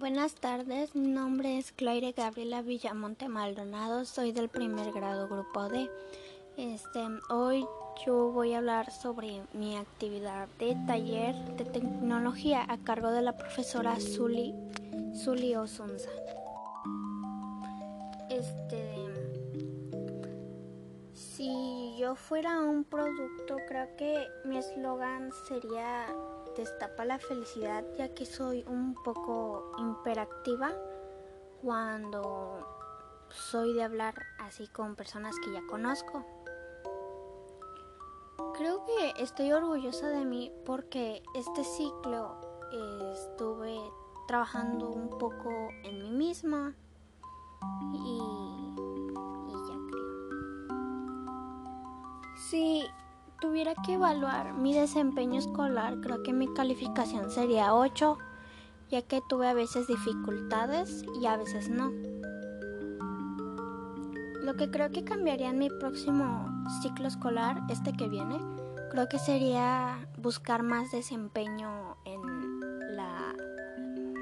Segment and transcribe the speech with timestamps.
[0.00, 5.90] Buenas tardes, mi nombre es Claire Gabriela Villamonte Maldonado, soy del primer grado grupo D.
[6.56, 7.66] Este, hoy
[8.06, 13.36] yo voy a hablar sobre mi actividad de taller de tecnología a cargo de la
[13.36, 14.54] profesora Zuli,
[15.14, 16.08] Zuli Osunza.
[18.30, 19.06] Este,
[21.12, 26.06] si yo fuera un producto, creo que mi eslogan sería
[26.60, 30.72] destapa la felicidad ya que soy un poco imperactiva
[31.62, 32.66] cuando
[33.30, 36.24] soy de hablar así con personas que ya conozco.
[38.54, 42.36] Creo que estoy orgullosa de mí porque este ciclo
[43.14, 43.78] estuve
[44.28, 45.50] trabajando un poco
[45.84, 46.74] en mí misma
[47.92, 48.20] y,
[49.48, 50.10] y ya creo.
[52.36, 52.86] Sí,
[53.40, 58.18] tuviera que evaluar mi desempeño escolar, creo que mi calificación sería 8,
[58.90, 61.90] ya que tuve a veces dificultades y a veces no.
[64.42, 66.48] Lo que creo que cambiaría en mi próximo
[66.82, 68.38] ciclo escolar, este que viene,
[68.90, 73.34] creo que sería buscar más desempeño en la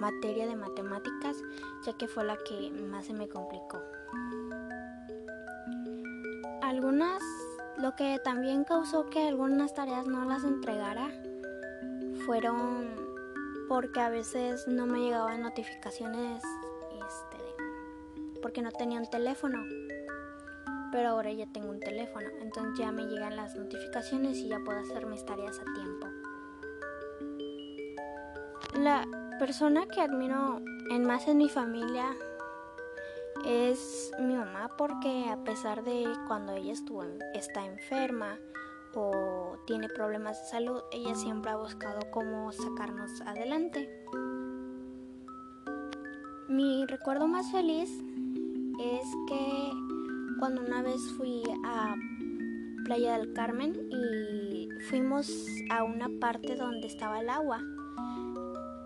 [0.00, 1.36] materia de matemáticas,
[1.86, 3.80] ya que fue la que más se me complicó.
[6.62, 7.22] Algunas
[7.78, 11.10] lo que también causó que algunas tareas no las entregara
[12.24, 13.04] fueron
[13.68, 16.42] porque a veces no me llegaban notificaciones
[16.92, 19.58] este, porque no tenía un teléfono.
[20.92, 24.78] Pero ahora ya tengo un teléfono, entonces ya me llegan las notificaciones y ya puedo
[24.78, 26.06] hacer mis tareas a tiempo.
[28.78, 29.04] La
[29.40, 32.14] persona que admiro en más en mi familia
[33.46, 38.38] es mi mamá porque a pesar de cuando ella estuvo está enferma
[38.94, 43.88] o tiene problemas de salud, ella siempre ha buscado cómo sacarnos adelante.
[46.48, 47.90] Mi recuerdo más feliz
[48.80, 49.72] es que
[50.38, 51.94] cuando una vez fui a
[52.84, 57.60] Playa del Carmen y fuimos a una parte donde estaba el agua.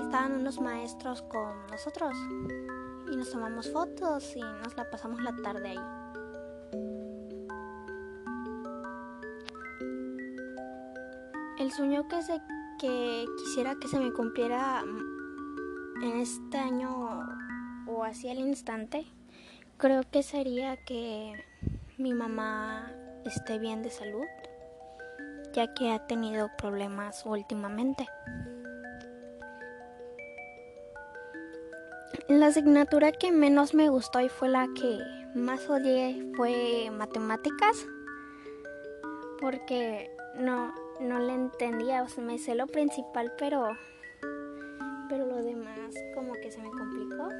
[0.00, 2.14] Estaban unos maestros con nosotros
[3.10, 5.78] y nos tomamos fotos y nos la pasamos la tarde ahí.
[11.58, 12.40] El sueño que, se,
[12.78, 17.26] que quisiera que se me cumpliera mm, en este año
[17.86, 19.06] o hacia el instante,
[19.76, 21.32] creo que sería que
[21.98, 22.90] mi mamá
[23.26, 24.24] esté bien de salud,
[25.52, 28.06] ya que ha tenido problemas últimamente.
[32.30, 35.00] La asignatura que menos me gustó y fue la que
[35.34, 37.84] más odié fue matemáticas
[39.40, 40.08] porque
[40.38, 43.66] no, no le entendía, o sea, me sé lo principal, pero,
[45.08, 47.30] pero lo demás como que se me complicó,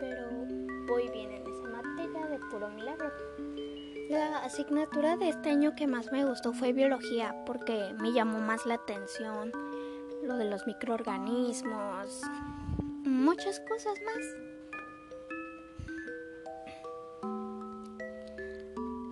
[0.00, 0.28] pero
[0.88, 3.12] voy bien en esa materia de puro milagro.
[4.10, 8.66] La asignatura de este año que más me gustó fue biología porque me llamó más
[8.66, 9.52] la atención
[10.24, 12.20] lo de los microorganismos,
[13.24, 14.22] muchas cosas más.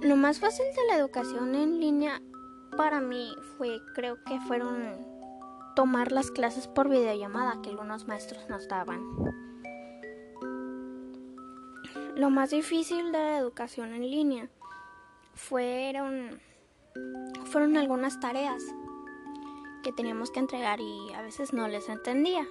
[0.02, 2.20] Lo más fácil de la educación en línea
[2.76, 4.96] para mí fue, creo que fueron
[5.74, 9.02] tomar las clases por videollamada que algunos maestros nos daban.
[12.14, 14.48] Lo más difícil de la educación en línea
[15.34, 16.38] fueron,
[17.46, 18.62] fueron algunas tareas
[19.82, 22.46] que teníamos que entregar y a veces no les entendía.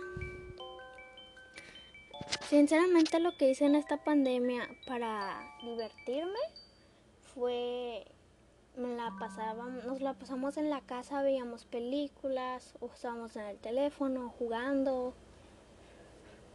[2.51, 6.37] Sinceramente lo que hice en esta pandemia para divertirme
[7.33, 8.03] fue
[8.75, 13.57] me la pasábamos, nos la pasamos en la casa, veíamos películas, o estábamos en el
[13.57, 15.13] teléfono jugando,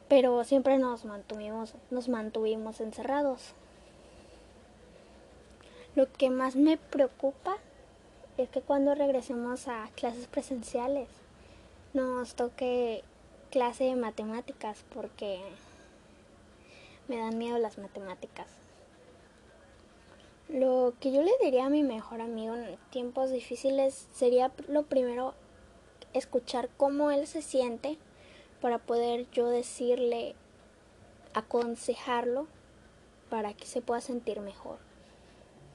[0.07, 3.55] pero siempre nos mantuvimos, nos mantuvimos encerrados.
[5.95, 7.57] Lo que más me preocupa
[8.37, 11.09] es que cuando regresemos a clases presenciales
[11.95, 13.03] nos toque
[13.51, 15.41] clase de matemáticas porque
[17.09, 18.47] me dan miedo las matemáticas.
[20.49, 25.35] Lo que yo le diría a mi mejor amigo en tiempos difíciles sería lo primero
[26.13, 27.99] escuchar cómo él se siente
[28.61, 30.35] para poder yo decirle,
[31.35, 32.47] aconsejarlo
[33.29, 34.79] para que se pueda sentir mejor.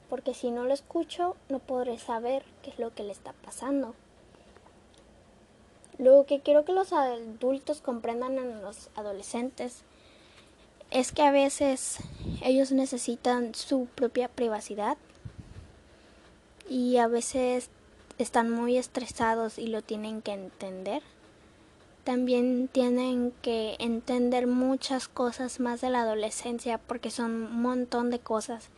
[0.08, 3.94] Porque si no lo escucho, no podré saber qué es lo que le está pasando.
[5.98, 9.84] Lo que quiero que los adultos comprendan a los adolescentes
[10.92, 11.98] es que a veces
[12.42, 14.96] ellos necesitan su propia privacidad
[16.68, 17.70] y a veces
[18.18, 21.02] están muy estresados y lo tienen que entender
[22.04, 28.18] también tienen que entender muchas cosas más de la adolescencia porque son un montón de
[28.18, 28.70] cosas.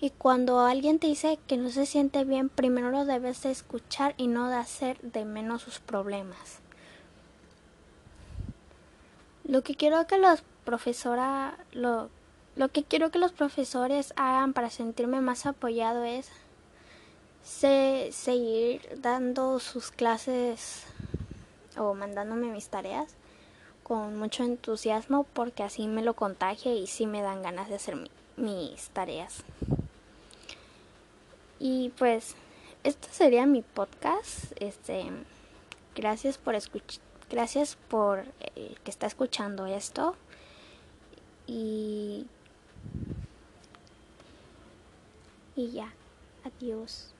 [0.00, 4.14] Y cuando alguien te dice que no se siente bien, primero lo debes de escuchar
[4.16, 6.60] y no de hacer de menos sus problemas.
[9.44, 12.10] Lo que quiero que los profesora lo,
[12.56, 16.30] lo que quiero que los profesores hagan para sentirme más apoyado es
[17.42, 20.84] seguir dando sus clases
[21.76, 23.14] o mandándome mis tareas
[23.82, 27.96] con mucho entusiasmo porque así me lo contagia y sí me dan ganas de hacer
[28.36, 29.42] mis tareas.
[31.58, 32.36] Y pues
[32.84, 34.52] esto sería mi podcast.
[34.56, 35.10] Este
[35.94, 40.14] gracias por escuchar gracias por eh, que está escuchando esto
[41.52, 42.26] y
[45.54, 45.92] y ya.
[46.44, 47.14] Adiós.